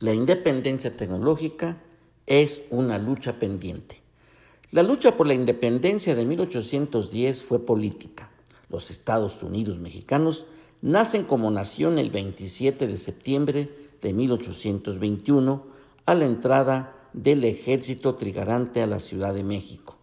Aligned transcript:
La 0.00 0.14
independencia 0.14 0.96
tecnológica 0.96 1.82
es 2.28 2.62
una 2.70 2.98
lucha 2.98 3.40
pendiente. 3.40 4.00
La 4.70 4.84
lucha 4.84 5.16
por 5.16 5.26
la 5.26 5.34
independencia 5.34 6.14
de 6.14 6.24
1810 6.24 7.42
fue 7.42 7.66
política. 7.66 8.30
Los 8.68 8.92
Estados 8.92 9.42
Unidos 9.42 9.78
mexicanos 9.78 10.46
nacen 10.82 11.24
como 11.24 11.50
nación 11.50 11.98
el 11.98 12.10
27 12.10 12.86
de 12.86 12.96
septiembre 12.96 13.70
de 14.00 14.12
1821 14.12 15.66
a 16.06 16.14
la 16.14 16.26
entrada 16.26 16.94
del 17.12 17.42
ejército 17.42 18.14
trigarante 18.14 18.82
a 18.82 18.86
la 18.86 19.00
Ciudad 19.00 19.34
de 19.34 19.42
México. 19.42 19.96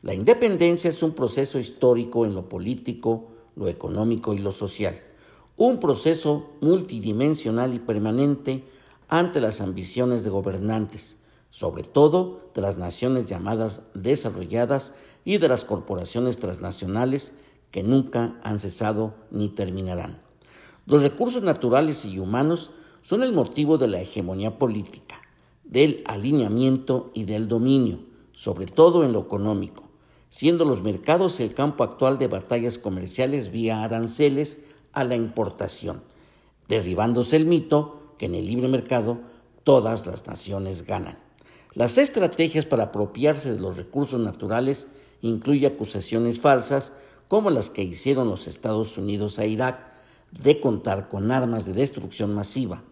La 0.00 0.14
independencia 0.14 0.88
es 0.88 1.02
un 1.02 1.12
proceso 1.12 1.58
histórico 1.58 2.24
en 2.24 2.34
lo 2.34 2.48
político, 2.48 3.28
lo 3.56 3.68
económico 3.68 4.32
y 4.32 4.38
lo 4.38 4.52
social, 4.52 4.94
un 5.58 5.80
proceso 5.80 6.52
multidimensional 6.62 7.74
y 7.74 7.78
permanente 7.78 8.64
ante 9.18 9.40
las 9.40 9.60
ambiciones 9.60 10.24
de 10.24 10.30
gobernantes, 10.30 11.16
sobre 11.50 11.84
todo 11.84 12.50
de 12.52 12.60
las 12.60 12.78
naciones 12.78 13.26
llamadas 13.26 13.82
desarrolladas 13.94 14.92
y 15.24 15.38
de 15.38 15.46
las 15.46 15.64
corporaciones 15.64 16.38
transnacionales 16.38 17.32
que 17.70 17.84
nunca 17.84 18.40
han 18.42 18.58
cesado 18.58 19.14
ni 19.30 19.48
terminarán. 19.48 20.20
Los 20.86 21.02
recursos 21.02 21.44
naturales 21.44 22.04
y 22.04 22.18
humanos 22.18 22.72
son 23.02 23.22
el 23.22 23.32
motivo 23.32 23.78
de 23.78 23.86
la 23.86 24.00
hegemonía 24.00 24.58
política, 24.58 25.20
del 25.62 26.02
alineamiento 26.06 27.12
y 27.14 27.24
del 27.24 27.46
dominio, 27.46 28.00
sobre 28.32 28.66
todo 28.66 29.04
en 29.04 29.12
lo 29.12 29.20
económico, 29.20 29.84
siendo 30.28 30.64
los 30.64 30.82
mercados 30.82 31.38
el 31.38 31.54
campo 31.54 31.84
actual 31.84 32.18
de 32.18 32.26
batallas 32.26 32.78
comerciales 32.78 33.52
vía 33.52 33.84
aranceles 33.84 34.64
a 34.92 35.04
la 35.04 35.14
importación, 35.14 36.02
derribándose 36.66 37.36
el 37.36 37.46
mito 37.46 38.00
que 38.18 38.26
en 38.26 38.34
el 38.34 38.46
libre 38.46 38.68
mercado 38.68 39.18
todas 39.64 40.06
las 40.06 40.26
naciones 40.26 40.86
ganan. 40.86 41.18
Las 41.72 41.98
estrategias 41.98 42.66
para 42.66 42.84
apropiarse 42.84 43.52
de 43.52 43.58
los 43.58 43.76
recursos 43.76 44.20
naturales 44.20 44.88
incluyen 45.22 45.72
acusaciones 45.72 46.38
falsas 46.38 46.92
como 47.28 47.50
las 47.50 47.70
que 47.70 47.82
hicieron 47.82 48.28
los 48.28 48.46
Estados 48.46 48.96
Unidos 48.98 49.38
a 49.38 49.46
Irak 49.46 49.80
de 50.30 50.60
contar 50.60 51.08
con 51.08 51.32
armas 51.32 51.64
de 51.64 51.72
destrucción 51.72 52.34
masiva, 52.34 52.82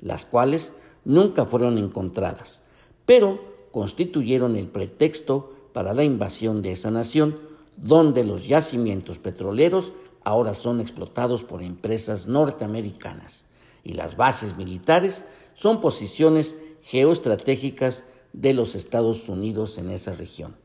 las 0.00 0.26
cuales 0.26 0.74
nunca 1.04 1.44
fueron 1.44 1.78
encontradas, 1.78 2.64
pero 3.06 3.40
constituyeron 3.70 4.56
el 4.56 4.68
pretexto 4.68 5.52
para 5.72 5.94
la 5.94 6.04
invasión 6.04 6.62
de 6.62 6.72
esa 6.72 6.90
nación, 6.90 7.38
donde 7.76 8.24
los 8.24 8.46
yacimientos 8.46 9.18
petroleros 9.18 9.92
ahora 10.24 10.54
son 10.54 10.80
explotados 10.80 11.44
por 11.44 11.62
empresas 11.62 12.26
norteamericanas 12.26 13.46
y 13.84 13.94
las 13.94 14.16
bases 14.16 14.56
militares 14.56 15.24
son 15.54 15.80
posiciones 15.80 16.56
geoestratégicas 16.82 18.04
de 18.32 18.54
los 18.54 18.74
Estados 18.74 19.28
Unidos 19.28 19.78
en 19.78 19.90
esa 19.90 20.12
región. 20.14 20.56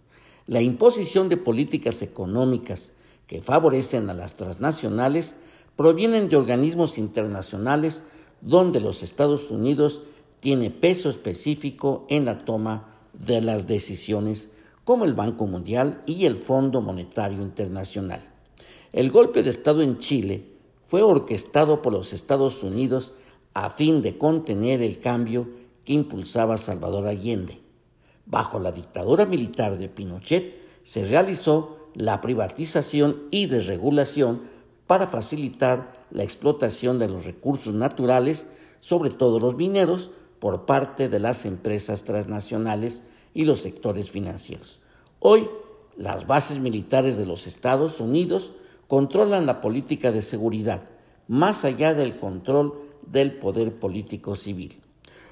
La 0.46 0.62
imposición 0.62 1.30
de 1.30 1.38
políticas 1.38 2.02
económicas 2.02 2.94
que 3.28 3.42
favorecen 3.42 4.10
a 4.10 4.14
las 4.14 4.36
transnacionales 4.36 5.36
provienen 5.76 6.30
de 6.30 6.38
organismos 6.38 6.98
internacionales 6.98 8.04
donde 8.42 8.80
los 8.80 9.04
Estados 9.04 9.52
Unidos 9.52 10.02
tiene 10.40 10.72
peso 10.72 11.10
específico 11.10 12.06
en 12.10 12.26
la 12.26 12.40
toma 12.40 12.96
de 13.14 13.42
las 13.42 13.68
decisiones 13.68 14.50
como 14.84 15.04
el 15.04 15.14
Banco 15.14 15.48
Mundial 15.48 16.02
y 16.06 16.26
el 16.26 16.38
Fondo 16.38 16.82
Monetario 16.82 17.42
Internacional. 17.42 18.22
El 18.94 19.12
golpe 19.12 19.44
de 19.44 19.50
Estado 19.50 19.82
en 19.82 20.00
Chile 20.00 20.57
fue 20.88 21.04
orquestado 21.04 21.82
por 21.82 21.94
los 21.94 22.14
Estados 22.14 22.64
Unidos 22.64 23.14
a 23.54 23.70
fin 23.70 24.02
de 24.02 24.18
contener 24.18 24.82
el 24.82 25.00
cambio 25.00 25.48
que 25.86 25.94
impulsaba 25.94 26.58
Salvador 26.58 27.08
Allende. 27.08 27.60
Bajo 28.26 28.60
la 28.60 28.72
dictadura 28.72 29.26
militar 29.26 29.78
de 29.78 29.90
Pinochet 29.90 30.58
se 30.84 31.06
realizó 31.06 31.78
la 31.94 32.22
privatización 32.22 33.24
y 33.32 33.48
desregulación 33.48 34.42
para 34.86 35.08
facilitar 35.08 36.06
la 36.12 36.24
explotación 36.24 37.00
de 37.00 37.10
los 37.10 37.26
recursos 37.26 37.74
naturales, 37.74 38.48
sobre 38.80 39.10
todo 39.10 39.40
los 39.40 39.56
mineros, 39.56 40.12
por 40.40 40.66
parte 40.66 41.10
de 41.10 41.20
las 41.20 41.46
empresas 41.46 42.04
transnacionales 42.04 43.04
y 43.34 43.46
los 43.46 43.60
sectores 43.60 44.12
financieros. 44.12 44.80
Hoy, 45.20 45.50
las 45.98 46.28
bases 46.28 46.60
militares 46.60 47.18
de 47.18 47.26
los 47.26 47.48
Estados 47.48 48.00
Unidos 48.00 48.54
controlan 48.88 49.46
la 49.46 49.62
política 49.62 50.12
de 50.12 50.22
seguridad, 50.22 50.84
más 51.28 51.66
allá 51.66 51.94
del 51.94 52.18
control 52.18 52.74
del 53.06 53.34
poder 53.34 53.80
político 53.80 54.36
civil. 54.36 54.82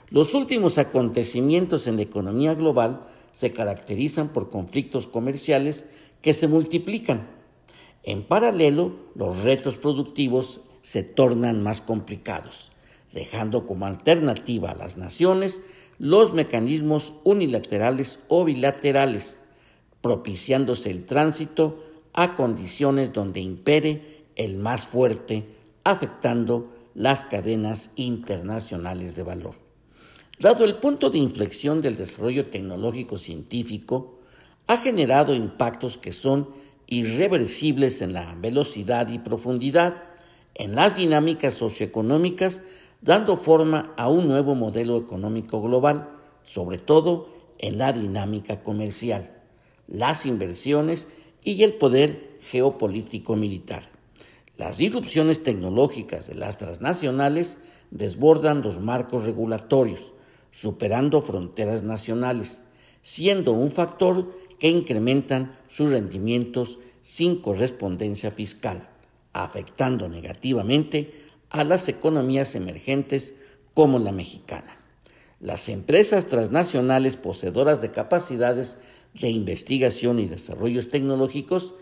Los 0.10 0.34
últimos 0.34 0.78
acontecimientos 0.78 1.88
en 1.88 1.96
la 1.96 2.04
economía 2.04 2.54
global 2.54 3.08
se 3.32 3.52
caracterizan 3.52 4.30
por 4.30 4.50
conflictos 4.50 5.08
comerciales 5.08 5.88
que 6.22 6.34
se 6.34 6.48
multiplican. 6.48 7.28
En 8.04 8.24
paralelo, 8.24 8.94
los 9.16 9.44
retos 9.44 9.78
productivos 9.78 10.62
se 10.84 11.04
tornan 11.04 11.64
más 11.64 11.82
complicados, 11.82 12.72
dejando 13.12 13.66
como 13.66 13.88
alternativa 13.88 14.72
a 14.72 14.76
las 14.76 14.98
naciones 14.98 15.62
los 15.98 16.34
mecanismos 16.34 17.14
unilaterales 17.24 18.20
o 18.28 18.46
bilaterales, 18.46 19.40
propiciándose 20.02 20.92
el 20.92 21.06
tránsito 21.06 21.84
a 22.16 22.36
condiciones 22.36 23.14
donde 23.14 23.42
impere 23.42 24.26
el 24.36 24.58
más 24.58 24.88
fuerte, 24.88 25.46
afectando 25.84 26.74
las 26.94 27.26
cadenas 27.26 27.92
internacionales 27.96 29.16
de 29.16 29.24
valor. 29.24 29.56
Dado 30.40 30.66
el 30.66 30.78
punto 30.78 31.09
de 31.09 31.18
inflexión 31.18 31.81
del 31.81 31.98
desarrollo 31.98 32.48
tecnológico 32.48 33.18
científico, 33.18 34.20
ha 34.68 34.78
generado 34.78 35.36
impactos 35.36 35.98
que 35.98 36.14
son 36.14 36.50
irreversibles 36.88 38.02
en 38.02 38.14
la 38.14 38.34
velocidad 38.36 39.09
y 39.09 39.20
profundidad, 39.20 40.04
en 40.56 40.75
las 40.75 40.96
dinámicas 40.96 41.54
socioeconómicas, 41.56 42.62
dando 43.02 43.38
forma 43.38 43.94
a 43.98 44.09
un 44.09 44.28
nuevo 44.28 44.56
modelo 44.56 44.98
económico 44.98 45.62
global, 45.62 46.09
sobre 46.44 46.78
todo 46.78 47.30
en 47.58 47.78
la 47.78 47.92
dinámica 47.92 48.64
comercial, 48.64 49.31
las 49.88 50.25
inversiones 50.25 51.08
y 51.45 51.63
el 51.63 51.75
poder 51.75 52.38
geopolítico 52.41 53.38
militar. 53.38 53.83
Las 54.57 54.78
disrupciones 54.78 55.44
tecnológicas 55.44 56.28
de 56.28 56.35
las 56.35 56.57
transnacionales 56.57 57.59
desbordan 57.91 58.61
los 58.61 58.81
marcos 58.81 59.23
regulatorios, 59.23 60.13
superando 60.51 61.22
fronteras 61.22 61.83
nacionales, 61.83 62.61
siendo 63.03 63.53
un 63.53 63.69
factor 63.69 64.35
que 64.59 64.69
incrementan 64.69 65.57
sus 65.67 65.91
rendimientos 65.91 66.79
sin 67.01 67.41
correspondencia 67.41 68.31
fiscal, 68.31 68.89
afectando 69.33 70.09
negativamente 70.09 71.25
a 71.51 71.63
las 71.63 71.88
economías 71.88 72.56
emergentes 72.56 73.35
como 73.73 74.00
la 74.00 74.12
mexicana. 74.12 74.79
Las 75.39 75.69
empresas 75.69 76.25
transnacionales 76.25 77.17
poseedoras 77.17 77.81
de 77.81 77.91
capacidades 77.91 78.79
de 79.20 79.30
investigación 79.30 80.20
y 80.20 80.28
desarrollos 80.28 80.90
tecnológicos 80.90 81.76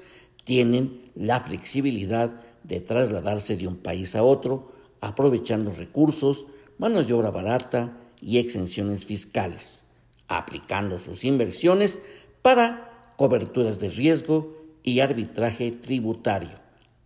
tienen 0.44 1.12
la 1.16 1.40
flexibilidad 1.40 2.42
de 2.64 2.80
trasladarse 2.80 3.58
de 3.58 3.68
un 3.68 3.78
país 3.78 4.16
a 4.16 4.24
otro, 4.24 4.72
aprovechando 5.02 5.72
recursos, 5.72 6.46
manos 6.78 7.08
de 7.08 7.14
obra 7.14 7.32
barata, 7.32 7.98
y 8.22 8.38
exenciones 8.38 9.06
fiscales, 9.06 9.84
aplicando 10.30 10.98
sus 10.98 11.26
inversiones 11.26 12.02
para 12.42 13.14
coberturas 13.18 13.80
de 13.80 13.90
riesgo 13.90 14.56
y 14.82 15.02
arbitraje 15.02 15.72
tributario, 15.72 16.58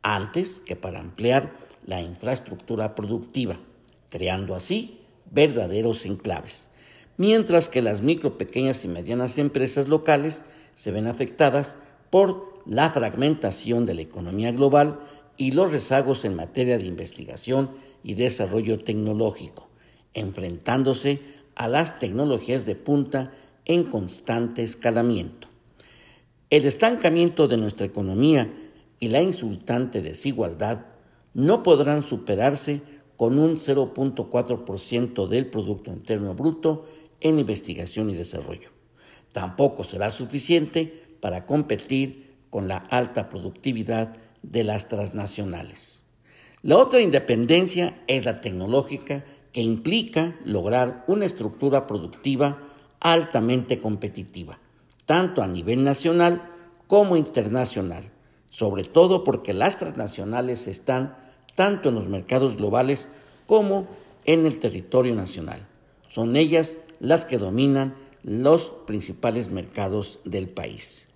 antes 0.03 0.59
que 0.59 0.75
para 0.75 0.99
ampliar 0.99 1.57
la 1.85 2.01
infraestructura 2.01 2.93
productiva, 2.93 3.59
creando 4.09 4.53
así 4.53 4.99
verdaderos 5.31 6.05
enclaves, 6.05 6.69
mientras 7.17 7.69
que 7.69 7.81
las 7.81 8.01
micro, 8.01 8.37
pequeñas 8.37 8.85
y 8.85 8.87
medianas 8.87 9.37
empresas 9.37 9.87
locales 9.87 10.45
se 10.75 10.91
ven 10.91 11.07
afectadas 11.07 11.77
por 12.09 12.61
la 12.65 12.89
fragmentación 12.89 13.85
de 13.85 13.95
la 13.95 14.01
economía 14.01 14.51
global 14.51 14.99
y 15.35 15.51
los 15.51 15.71
rezagos 15.71 16.25
en 16.25 16.35
materia 16.35 16.77
de 16.77 16.85
investigación 16.85 17.71
y 18.03 18.13
desarrollo 18.13 18.79
tecnológico 18.79 19.67
enfrentándose 20.17 21.21
a 21.55 21.67
las 21.67 21.99
tecnologías 21.99 22.65
de 22.65 22.75
punta 22.75 23.31
en 23.65 23.83
constante 23.83 24.63
escalamiento. 24.63 25.47
El 26.49 26.65
estancamiento 26.65 27.47
de 27.47 27.57
nuestra 27.57 27.85
economía 27.85 28.51
y 28.99 29.09
la 29.09 29.21
insultante 29.21 30.01
desigualdad 30.01 30.85
no 31.33 31.61
podrán 31.61 32.03
superarse 32.03 32.81
con 33.15 33.37
un 33.37 33.57
0.4% 33.57 35.27
del 35.27 35.47
Producto 35.47 35.91
Interno 35.91 36.33
Bruto 36.33 36.85
en 37.21 37.39
investigación 37.39 38.09
y 38.09 38.15
desarrollo. 38.15 38.69
Tampoco 39.31 39.83
será 39.83 40.09
suficiente 40.09 41.15
para 41.19 41.45
competir 41.45 42.35
con 42.49 42.67
la 42.67 42.77
alta 42.77 43.29
productividad 43.29 44.15
de 44.41 44.63
las 44.63 44.87
transnacionales. 44.87 46.03
La 46.61 46.77
otra 46.77 47.01
independencia 47.01 48.01
es 48.07 48.25
la 48.25 48.41
tecnológica 48.41 49.25
que 49.51 49.61
implica 49.61 50.35
lograr 50.43 51.03
una 51.07 51.25
estructura 51.25 51.87
productiva 51.87 52.63
altamente 52.99 53.79
competitiva, 53.79 54.59
tanto 55.05 55.41
a 55.41 55.47
nivel 55.47 55.83
nacional 55.83 56.51
como 56.87 57.17
internacional, 57.17 58.11
sobre 58.49 58.83
todo 58.83 59.23
porque 59.23 59.53
las 59.53 59.77
transnacionales 59.77 60.67
están 60.67 61.17
tanto 61.55 61.89
en 61.89 61.95
los 61.95 62.07
mercados 62.07 62.57
globales 62.57 63.09
como 63.45 63.87
en 64.25 64.45
el 64.45 64.59
territorio 64.59 65.15
nacional. 65.15 65.67
Son 66.09 66.35
ellas 66.35 66.79
las 66.99 67.25
que 67.25 67.37
dominan 67.37 67.95
los 68.23 68.73
principales 68.85 69.49
mercados 69.49 70.19
del 70.25 70.49
país. 70.49 71.07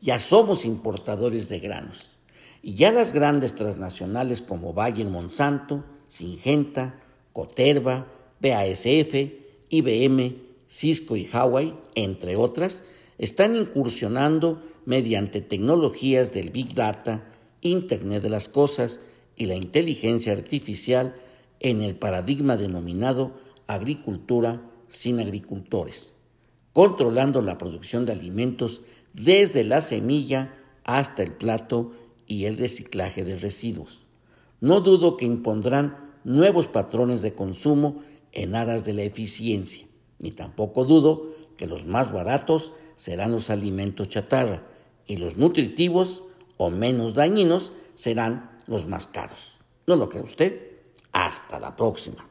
Ya 0.00 0.18
somos 0.18 0.64
importadores 0.64 1.48
de 1.48 1.60
granos 1.60 2.16
y 2.62 2.74
ya 2.74 2.92
las 2.92 3.12
grandes 3.12 3.54
transnacionales 3.54 4.42
como 4.42 4.72
Bayer 4.72 5.08
Monsanto, 5.08 5.84
Singenta, 6.06 7.00
Coterva, 7.32 8.06
BASF, 8.40 9.14
IBM, 9.70 10.36
Cisco 10.68 11.16
y 11.16 11.28
Huawei, 11.32 11.74
entre 11.94 12.36
otras, 12.36 12.82
están 13.18 13.56
incursionando 13.56 14.62
mediante 14.84 15.40
tecnologías 15.40 16.32
del 16.32 16.50
Big 16.50 16.74
Data, 16.74 17.24
Internet 17.62 18.22
de 18.22 18.30
las 18.30 18.48
Cosas 18.48 19.00
y 19.36 19.46
la 19.46 19.54
inteligencia 19.54 20.32
artificial 20.32 21.14
en 21.60 21.82
el 21.82 21.94
paradigma 21.94 22.56
denominado 22.56 23.32
agricultura 23.66 24.60
sin 24.94 25.18
agricultores, 25.18 26.14
controlando 26.72 27.42
la 27.42 27.58
producción 27.58 28.06
de 28.06 28.12
alimentos 28.12 28.82
desde 29.12 29.64
la 29.64 29.80
semilla 29.80 30.54
hasta 30.84 31.22
el 31.22 31.32
plato 31.32 31.92
y 32.26 32.44
el 32.44 32.56
reciclaje 32.56 33.24
de 33.24 33.36
residuos. 33.36 34.06
No 34.60 34.80
dudo 34.80 35.16
que 35.16 35.24
impondrán 35.24 36.12
nuevos 36.22 36.68
patrones 36.68 37.22
de 37.22 37.34
consumo 37.34 38.02
en 38.32 38.54
aras 38.54 38.84
de 38.84 38.92
la 38.92 39.02
eficiencia, 39.02 39.86
ni 40.18 40.30
tampoco 40.30 40.84
dudo 40.84 41.34
que 41.56 41.66
los 41.66 41.86
más 41.86 42.12
baratos 42.12 42.72
serán 42.96 43.32
los 43.32 43.50
alimentos 43.50 44.08
chatarra 44.08 44.62
y 45.06 45.16
los 45.16 45.36
nutritivos 45.36 46.22
o 46.56 46.70
menos 46.70 47.14
dañinos 47.14 47.72
serán 47.94 48.58
los 48.66 48.86
más 48.86 49.08
caros. 49.08 49.58
¿No 49.86 49.96
lo 49.96 50.08
cree 50.08 50.22
usted? 50.22 50.70
Hasta 51.12 51.58
la 51.58 51.76
próxima. 51.76 52.28